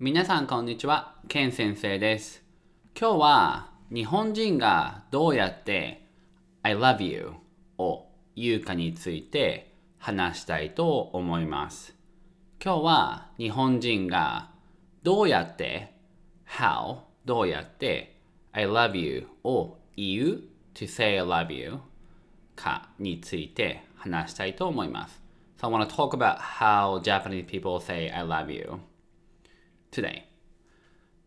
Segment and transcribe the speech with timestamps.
[0.00, 2.42] 皆さんこんにちは、ケン先生です。
[3.00, 6.04] 今日は日本人がどうやって
[6.64, 7.30] I love you
[7.78, 11.94] を言うかについて話したいと思います。
[12.60, 14.50] 今日は日本人が
[15.04, 15.94] どうやって
[16.44, 18.16] How どうやって
[18.50, 20.40] I love you を言う
[20.74, 21.78] to say I love you
[22.56, 25.22] かについて話したいと思います。
[25.56, 28.80] So I want to talk about how Japanese people say I love you
[29.94, 30.22] today.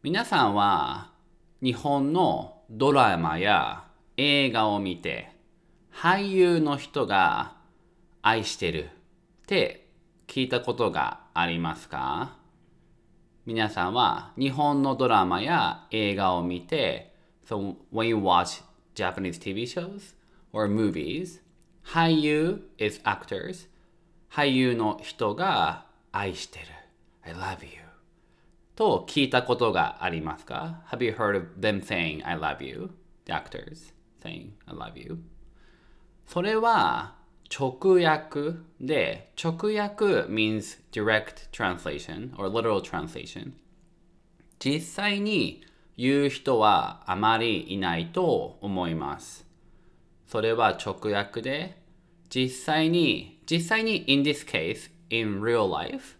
[0.03, 1.11] 皆さんは
[1.61, 3.85] 日本のドラマや
[4.17, 5.31] 映画を見て
[5.93, 7.55] 俳優の人が
[8.21, 8.87] 愛してるっ
[9.47, 9.87] て
[10.27, 12.35] 聞いたことがありますか？
[13.45, 17.13] 皆さんは日本のドラマや映画を見て
[17.47, 18.61] So when you watch
[18.93, 20.15] Japanese TV shows
[20.51, 21.39] or movies
[21.85, 23.69] 俳優 is actors.
[24.29, 26.65] 俳優の人が愛してる。
[27.23, 27.86] I love you.
[28.77, 32.91] と聞いたことがありますか Have you heard of them saying I love you?
[33.25, 33.91] The actors
[34.23, 35.17] saying I love you
[36.27, 37.15] それは
[37.49, 43.53] 直訳で直訳 means direct translation or literal translation
[44.59, 45.63] 実際に
[45.97, 49.47] 言う人はあまりいないと思います
[50.27, 51.81] それは直訳で
[52.29, 56.15] 実際に実際に in this case in real life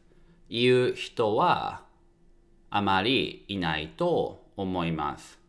[0.50, 1.87] 言う人は
[2.78, 5.40] あまりいないと思います。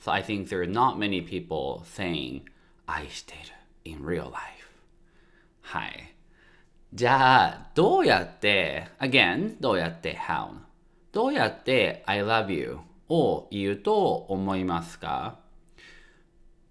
[0.00, 2.42] So I think there are not many people saying
[2.86, 3.36] 愛してい
[3.92, 4.38] る in real life.
[5.60, 6.14] はい。
[6.94, 10.50] じゃあ、どうやって、again, どうやって how?
[11.10, 12.78] どうやって I love you?
[13.08, 15.40] を言うと思いますか？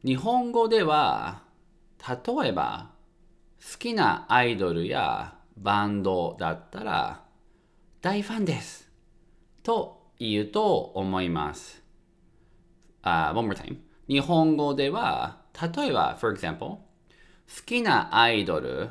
[0.05, 1.41] 日本語では、
[2.07, 2.91] 例えば、
[3.59, 7.23] 好きなアイドルやバンドだったら、
[8.01, 8.87] 大ファンです
[9.63, 11.83] と言うと思います。
[13.01, 13.77] あ、one more time.
[14.07, 15.41] 日本語では、
[15.75, 16.81] 例えば、for example, 好
[17.65, 18.89] きなアイドル、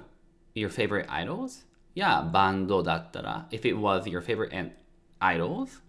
[0.54, 4.72] your favorite idols やバンドだったら、if it was your favorite
[5.20, 5.82] idols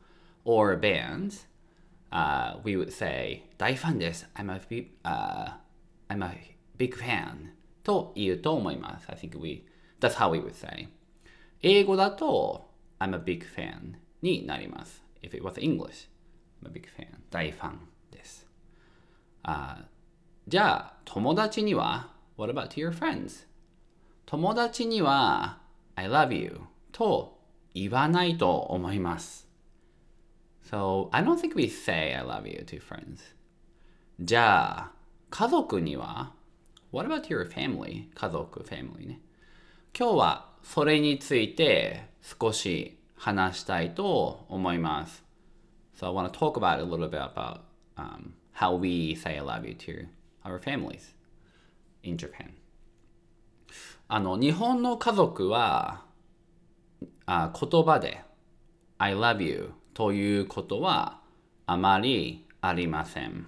[0.43, 1.47] or bands,
[2.11, 4.29] uh, we would say, 大ファンです。
[4.35, 5.53] I'm a, big- uh,
[6.09, 7.51] I'm a big fan
[7.83, 9.07] と言うと思います。
[9.09, 9.65] I think we,
[9.99, 10.89] that's how we would say.
[11.61, 12.69] 英語だと
[12.99, 15.06] I'm a big fan になります。
[15.27, 16.07] If it was English,
[16.63, 17.07] I'm a big fan.
[17.29, 17.79] 大ファン
[18.11, 18.47] です。
[19.43, 19.85] あ
[20.47, 23.45] じゃあ、友達には What about your friends?
[24.25, 25.59] 友達には
[25.95, 26.61] I love you
[26.93, 27.37] と
[27.73, 29.49] 言わないと思います。
[30.63, 33.35] So, I don't think we say I love you to friends.
[34.21, 34.91] じゃあ、
[35.29, 36.31] 家族には
[36.93, 38.07] What about your family?
[38.13, 39.19] 家族、family ね。
[39.97, 45.23] 今日はそれについて少し話したいと思います。
[45.95, 47.61] So I want to talk about a little bit about
[47.97, 50.07] um, how we say I love you to
[50.43, 51.15] our families
[52.03, 52.51] in Japan.
[54.07, 56.05] あの、日本の家族は
[57.25, 58.23] あ言葉で
[58.99, 61.19] I love you ということは
[61.65, 63.47] あまりありません。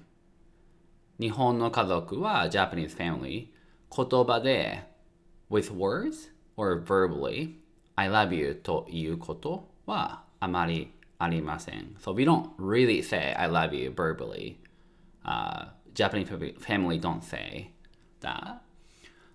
[1.19, 3.47] 日本の家族は Japanese family
[3.95, 4.83] 言葉で
[5.49, 7.55] with words or verbally
[7.99, 11.97] I love you ということはあまりありません。
[11.99, 14.55] So we don't really say I love you verbally.
[15.25, 16.29] Uh, Japanese
[16.61, 17.73] family don't say
[18.21, 18.59] that.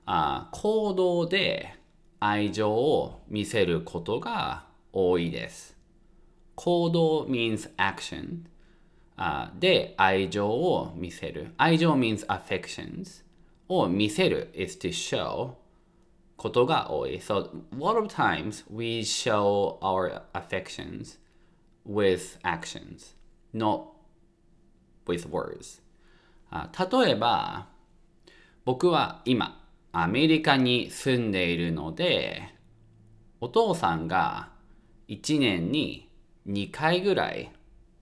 [0.06, 1.74] あ行動で
[2.20, 4.64] 愛情を見せることが
[4.94, 5.76] 多いです。
[6.54, 8.44] 行動 means action
[9.18, 11.52] あで愛情を見せる。
[11.58, 13.24] 愛情 means affections
[13.68, 15.52] を見せる is to show
[16.44, 17.20] ことが多い。
[17.20, 21.18] So, a lot of times we show our affections
[21.86, 23.14] with actions,
[23.54, 23.86] not
[25.06, 25.80] with words.
[26.52, 27.68] 例えば、
[28.66, 32.54] 僕は今、アメリカに住んでいるので、
[33.40, 34.50] お父さんが
[35.08, 36.10] 1年に
[36.46, 37.52] 2回ぐらい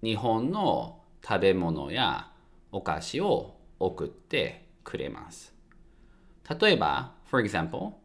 [0.02, 2.32] 日本の食べ物や
[2.72, 5.54] お菓子を送ってくれます。
[6.60, 8.01] 例えば、for example,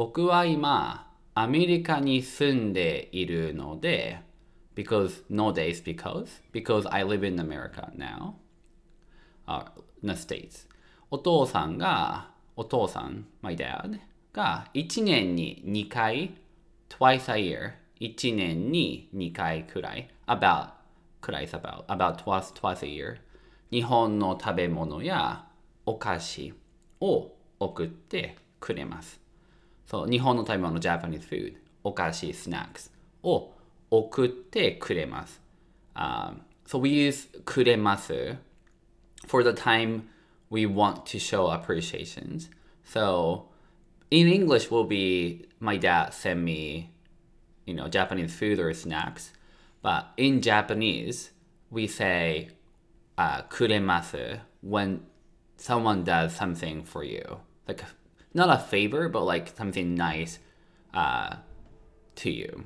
[0.00, 4.22] 僕は今アメリカに住んでいるので
[4.74, 8.36] because no days because because I live in America now
[9.46, 9.66] uh,
[10.02, 10.66] in the States
[11.10, 14.00] お父さんがお父さん my dad
[14.32, 16.32] が1年に2回
[16.88, 20.70] twice a year 1年に2回くらい about
[21.20, 23.18] くらい about about twice twice a year
[23.70, 25.44] 日本の食べ物や
[25.84, 26.54] お菓子
[27.02, 29.19] を送ってくれます
[29.89, 32.91] そう、日本の食べ物、Japanese food、お菓子、snacks
[33.23, 33.51] を
[33.91, 35.41] 送ってくれます。
[35.95, 38.35] Um, so we use くれます
[39.27, 40.03] for the time
[40.49, 42.39] we want to show appreciation.
[42.83, 43.45] So
[44.11, 46.89] in English will be my dad sent me,
[47.65, 49.31] you know, Japanese food or snacks.
[49.81, 51.31] But in Japanese,
[51.71, 52.49] we say
[53.17, 55.01] uh, くれます when
[55.57, 57.39] someone does something for you.
[57.67, 57.83] Like
[58.34, 60.38] not a favor, but like something nice
[60.94, 61.36] uh,
[62.16, 62.64] to you.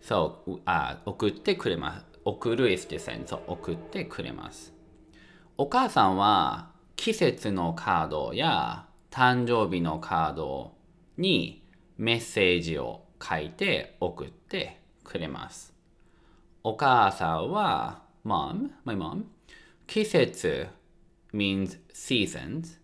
[0.00, 2.06] So, uh, 送ってくれます。
[2.24, 3.26] 送る is descend.
[3.26, 4.72] So, 送ってくれます。
[5.56, 10.72] お母さんは季節のカードや誕生日のカード
[11.18, 11.62] に
[11.98, 15.74] メッセージを書いて送ってくれます。
[16.62, 19.24] お母さんは mom, my mom
[19.86, 20.68] 季節
[21.32, 22.78] means seasons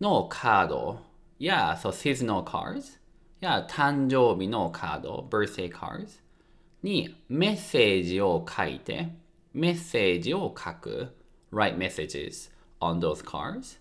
[0.00, 1.05] のカード
[1.38, 2.98] や so seasonal cards
[3.40, 6.20] や誕生日のカード birthday cards
[6.82, 9.08] にメッセージを書いて
[9.52, 11.16] メッセージを書く
[11.52, 12.50] write messages
[12.80, 13.78] on those cards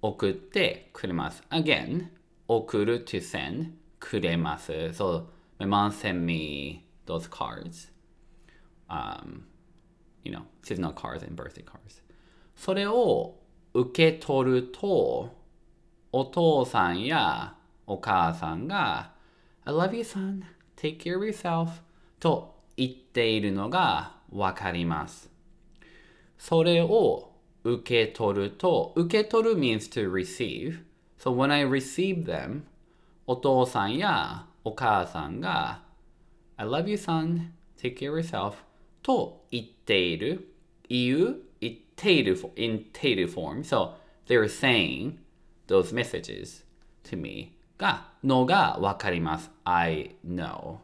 [0.00, 1.42] 送ってくれます。
[1.50, 2.08] Again,
[2.46, 4.72] 送る to send くれます。
[4.72, 5.24] So,
[5.58, 7.90] my mom sent me those cards.
[8.88, 9.42] Um,
[10.22, 12.02] you know, seasonal cards and birthday cards.
[12.54, 13.38] それを
[13.74, 15.30] 受け取ると、
[16.12, 17.54] お父さんや
[17.86, 19.12] お母さんが
[19.64, 20.42] I love you son,
[20.76, 21.68] take care of yourself
[22.18, 25.30] と言っているのがわかります。
[26.38, 27.32] それを
[27.64, 30.80] 受け取ると、受け取る means to receive.
[31.18, 32.62] So when I receive them,
[33.26, 35.82] お父さんやお母さんが
[36.56, 38.54] I love you son, take care of yourself
[39.02, 40.48] と言っている。
[40.88, 43.60] 言う、言っている in ている form.
[43.62, 43.94] So
[44.26, 45.18] they're saying
[45.68, 46.64] those messages
[47.04, 49.50] to me がのがわかります。
[49.64, 50.78] I know.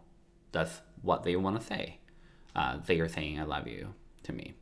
[0.52, 1.98] That's what they want to say.
[2.54, 3.88] Uh, they are saying I love you
[4.22, 4.54] to me.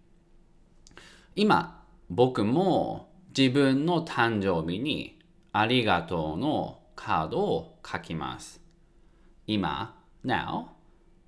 [1.35, 5.19] 今、僕も自分の誕生日に
[5.53, 8.61] ありがとうのカードを書きます。
[9.47, 10.67] 今、now、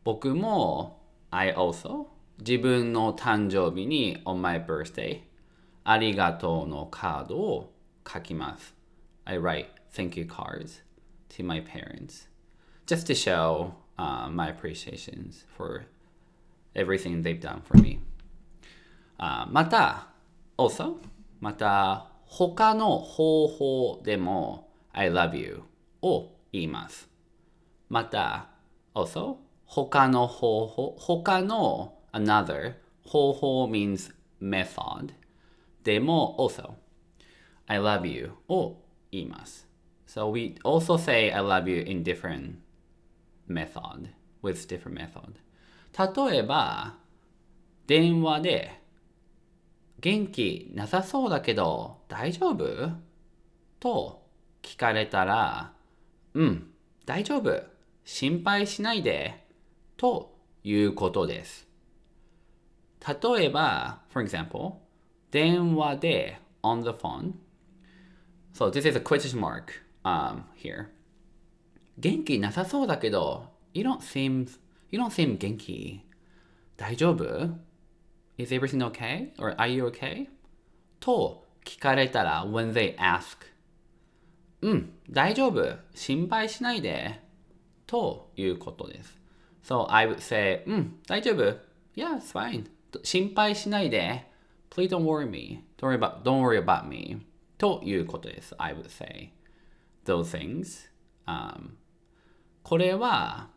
[0.04, 2.06] 僕も I also
[2.38, 5.20] 自分の誕生日に on my birthday
[5.84, 7.74] ありがとうのカードを
[8.06, 8.74] 書きます。
[9.25, 10.81] I write thank you cards
[11.29, 12.27] to my parents
[12.85, 15.85] just to show uh, my appreciations for
[16.75, 17.99] everything they've done for me.
[19.17, 20.07] あまた、
[20.57, 20.97] also、
[21.41, 25.63] また、他の方法でも I love you
[26.01, 27.09] を言います。
[27.89, 28.47] また、
[28.93, 34.11] also、他の方法、他の another 方法 means
[34.41, 35.13] method
[35.83, 36.73] でも also
[37.67, 38.77] I love you を
[39.14, 39.68] 言います。
[40.06, 42.56] So we also say I love you in different
[43.48, 44.08] method
[44.42, 45.34] with different method
[46.30, 46.98] 例えば
[47.86, 48.80] 電話で
[50.00, 52.90] 元気なさそうだけど大丈夫
[53.80, 54.22] と
[54.62, 55.72] 聞かれたら
[56.34, 56.70] うん
[57.06, 57.62] 大丈夫
[58.04, 59.44] 心配しないで
[59.96, 61.66] ということです
[63.06, 64.74] 例えば for example
[65.30, 67.32] 電話で on the phone
[68.53, 70.87] so this is a question mark um, here
[71.97, 74.47] 元気なさそうだけど you don't seem
[74.91, 76.01] you don't seem 元気
[76.77, 77.25] 大丈夫
[78.37, 79.33] Is everything okay?
[79.37, 80.27] Or are you okay?
[81.01, 83.37] と聞かれたら when they ask
[84.61, 87.19] うん、大丈夫心配しないで
[87.85, 89.17] ということです。
[89.63, 91.43] So I would say うん、大丈夫
[91.95, 92.65] Yeah, it's fine
[93.03, 94.25] 心配しないで
[94.69, 97.21] Please don't worry me Don't worry about, don't worry about me
[97.58, 98.54] ということです。
[98.58, 99.32] I would say
[100.04, 100.90] those things、
[101.26, 101.70] um,
[102.62, 103.48] これは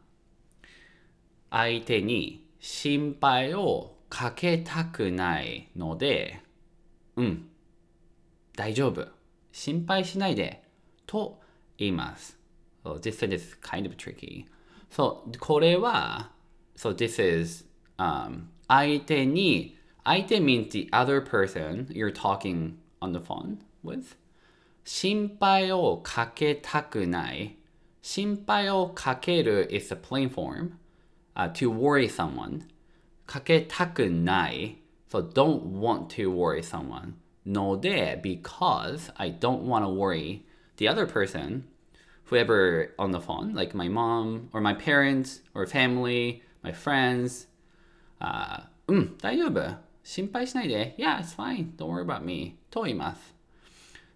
[1.49, 6.41] 相手に心配をかけたくないので、
[7.15, 7.49] うん、
[8.55, 9.07] 大丈夫、
[9.51, 10.63] 心配しないで
[11.05, 11.39] と
[11.77, 12.37] 言います。
[12.83, 14.45] So this is kind of tricky.
[14.89, 16.31] So これは、
[16.75, 17.65] so this is、
[17.97, 24.16] um, 相手に、相手 means the other person you're talking on the phone with.
[24.84, 27.56] 心配をかけたくない。
[28.02, 32.62] 心配をかける is the plain form、uh, to worry someone.
[33.26, 34.78] かけたくない。
[35.08, 37.14] So don't want to worry someone.
[37.44, 40.44] ので because I don't want to worry
[40.76, 41.64] the other person,
[42.30, 47.49] whoever on the phone, like my mom or my parents or family, my friends.
[48.18, 49.61] あうん、大丈夫。
[50.02, 50.96] 心配しないで。
[50.99, 51.76] Yeah, it's fine.
[51.76, 52.56] Don't worry about me.
[52.70, 53.34] と言います。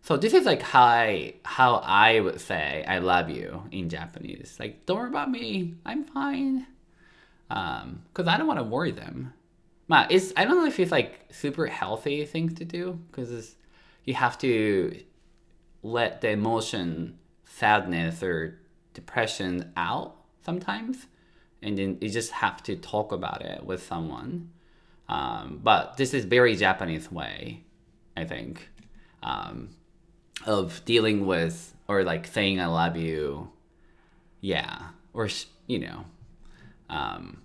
[0.03, 4.57] So this is like how I how I would say I love you in Japanese.
[4.59, 5.75] Like don't worry about me.
[5.85, 6.67] I'm fine.
[7.49, 9.33] Um, because I don't want to worry them.
[9.91, 13.57] まあ、it's, I don't know if it's like super healthy thing to do because
[14.05, 14.97] you have to
[15.83, 18.57] let the emotion, sadness or
[18.93, 20.15] depression out
[20.45, 21.07] sometimes.
[21.61, 24.51] And then you just have to talk about it with someone.
[25.09, 27.65] Um, but this is very Japanese way,
[28.15, 28.69] I think,
[29.21, 29.71] um,
[30.46, 33.50] of dealing with or like saying I love you.
[34.40, 34.90] Yeah.
[35.12, 35.28] Or,
[35.66, 36.04] you know.
[36.88, 37.42] Um,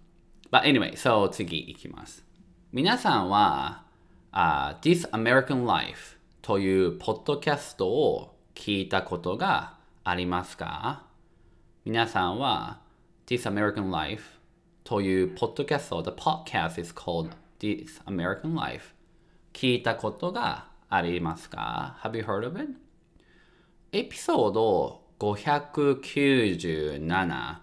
[0.50, 2.24] but anyway, so 次いきます。
[2.72, 3.84] 皆さんは、
[4.32, 11.04] uh, This American Life というポッドキャストを聞いたことがありますか
[11.86, 12.82] 皆さんは
[13.28, 14.40] This American Life
[14.84, 18.94] というポッドキャスト The podcast is called This American Life
[19.54, 22.70] 聞いたことがありますか Have you heard of it?
[23.97, 27.57] エピソード597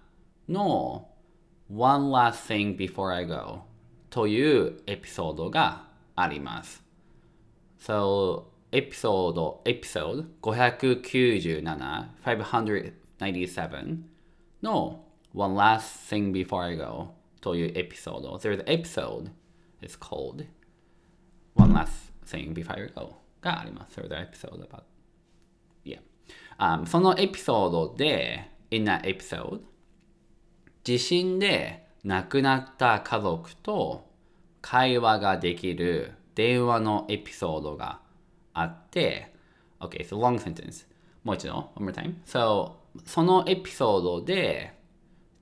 [0.49, 1.07] の
[1.71, 3.61] One Last Thing Before I Go
[4.09, 6.83] というエピソードがあります。
[7.79, 13.97] So, エピソード、エピソード597、597
[14.63, 17.09] の One Last Thing Before I Go
[17.41, 18.37] というエピソード。
[18.37, 19.29] There's an episode
[19.83, 20.47] it's called
[21.53, 23.99] One Last Thing Before I Go があります。
[23.99, 24.81] There's an episode about
[25.85, 25.99] Yeah.
[26.59, 29.61] Um, そのエピソードで、in that episode
[30.83, 34.09] 地震で亡くなった家族と
[34.61, 37.99] 会話ができる電話のエピソードが
[38.53, 39.33] あって、
[39.79, 40.85] OK, so long sentence.
[41.23, 42.15] もう一度、one more time.
[42.25, 42.73] So,
[43.05, 44.73] そのエピソードで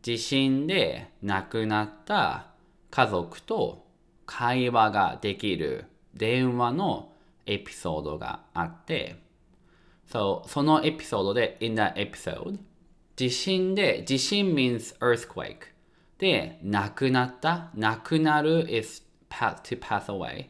[0.02, 2.48] 地震で亡くなった
[2.90, 3.86] 家族と
[4.26, 7.12] 会話ができる電話の
[7.46, 9.16] エピソードがあって、
[10.11, 12.59] So, そのエピソードで、in that episode,
[13.17, 15.73] 地震で、地震 means earthquake
[16.19, 20.47] で、亡くなった、亡くなる is to pass away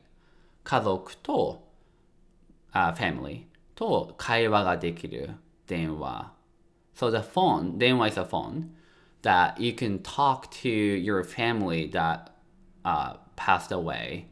[0.63, 1.67] 家族と、
[2.73, 5.31] uh, family と会話ができる
[5.67, 6.33] 電話
[6.95, 8.71] So the phone, 電話 is a phone
[9.23, 12.31] that you can talk to your family that
[12.85, 14.27] uh, passed away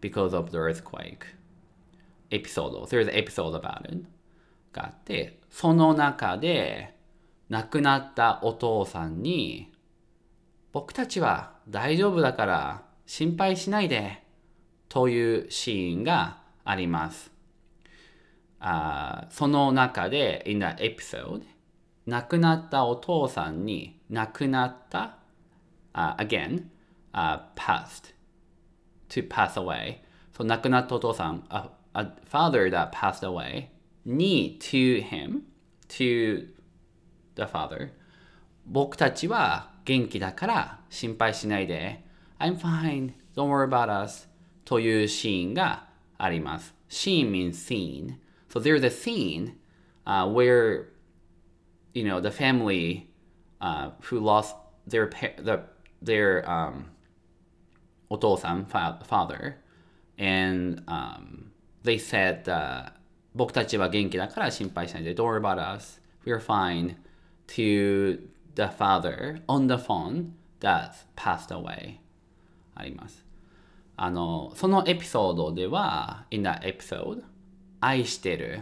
[0.00, 1.34] because of the earthquake
[2.30, 4.04] エピソード There's an episode about it
[4.73, 6.95] があってその中で
[7.49, 9.71] 亡くなったお父さんに
[10.71, 14.23] 僕たちは大丈夫だから心配しないで
[14.87, 17.31] というシーンがあります。
[18.59, 21.43] あその中で、in the episode、
[22.05, 25.17] 亡くなったお父さんに亡くなった、
[25.93, 26.65] uh, again、
[27.13, 28.13] uh, passed
[29.09, 29.97] to pass away
[30.35, 33.67] そう亡くなったお父さん a, a father that passed away
[34.08, 35.42] に to him
[35.88, 36.48] to
[37.36, 37.90] the father
[38.66, 42.02] 僕たちは元気だから心配しないで
[42.38, 44.28] I'm fine don't worry about us
[44.64, 45.88] というシーンが
[46.18, 50.86] あります Scene means scene so there's a scene、uh, where
[51.92, 53.08] you know the family
[53.60, 54.54] uh, who lost
[54.86, 55.10] their
[55.42, 55.60] the,
[56.02, 56.86] their um,
[58.08, 59.56] お父さん father
[60.18, 61.50] and um,
[61.82, 62.90] they said、uh,
[63.35, 66.95] 僕たちは元気だから心配しないで don't worry about us we're fine
[67.47, 68.19] to
[68.55, 71.97] the father on the phone that passed away
[72.75, 73.25] あります
[73.97, 77.23] あのそのエピソードでは in that episode
[77.81, 78.61] 愛してる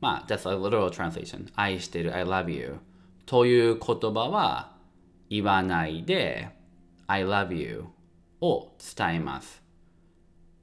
[0.00, 2.76] まあ that's a literal translation 愛してる I love you
[3.24, 4.76] という言葉は
[5.28, 6.50] 言わないで
[7.06, 7.84] I love you
[8.40, 9.62] を伝えます、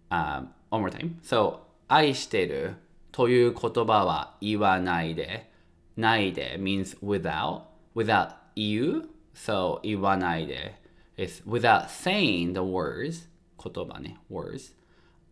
[0.09, 2.75] uh, one more time so 愛してる
[3.12, 5.50] という言葉は言わないで
[5.96, 7.62] ないで means without
[7.94, 10.74] without you so 言わないで
[11.16, 13.28] is without saying the words
[13.62, 14.72] 言葉ね words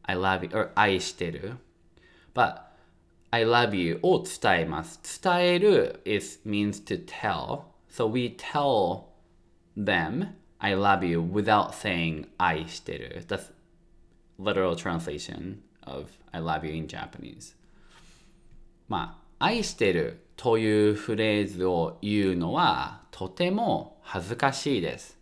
[0.03, 1.57] I love you or 愛してる
[2.35, 2.63] but
[3.31, 9.05] I love you を伝えます伝える is means to tell so we tell
[9.77, 13.53] them I love you without saying 愛してる that's
[14.39, 17.55] literal translation of I love you in Japanese
[18.92, 25.18] まあ愛してるというフレーズを言うのはとても恥ずかしいです。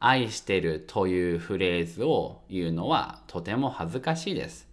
[0.00, 4.66] 愛してるというフレーズを言うのはとても恥ずかしいです。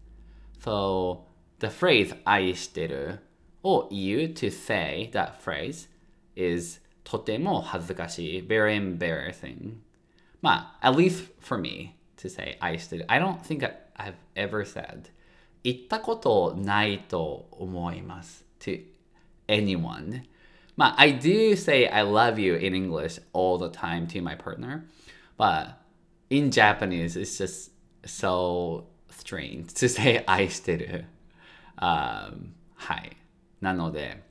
[0.59, 1.19] So,
[1.59, 3.19] the phrase 愛してる
[3.62, 5.88] を言う to say that phrase
[6.36, 9.75] is とても恥ずかしい very embarrassing
[10.41, 15.12] まあ at least for me to say 愛してる I don't think I've ever said
[15.66, 18.84] 言ったことないと思います to
[19.49, 20.22] anyone
[20.76, 24.84] まあ I do say I love you in English all the time to my partner
[25.38, 25.75] but
[26.30, 27.72] in Japanese it's just
[28.04, 31.04] so strange to say 愛してる。
[31.76, 33.16] Um, はい。
[33.61, 34.22] なので、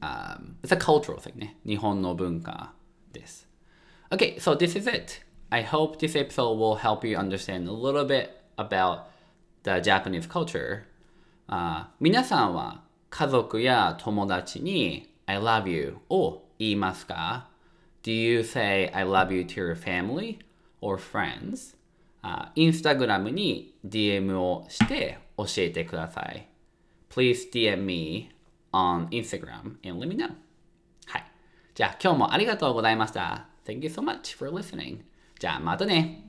[0.00, 1.56] um, it's a cultural thing ね。
[1.66, 2.72] 日本の文化
[3.12, 3.48] です。
[4.10, 5.24] Okay, so this is it.
[5.50, 9.04] I hope this episode will help you understand a little bit about
[9.67, 10.83] the Japanese culture.
[11.47, 17.49] あ皆さんは家族や友達に I love you を言いますか
[18.03, 20.39] Do you say I love you to your family
[20.81, 21.75] or friends?
[22.21, 26.47] あインスタグラムに DM をして教えてください。
[27.09, 28.31] Please DM me
[28.71, 30.31] on Instagram and let me know.
[31.05, 31.25] はい。
[31.75, 33.47] じゃあ今日もありがとうございました。
[33.65, 34.99] Thank you so much for listening.
[35.39, 36.26] じゃあまたね。